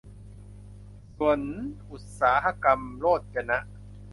[1.17, 1.41] สวน
[1.91, 3.05] อุตสาหกรรมโร
[3.35, 3.59] จนะ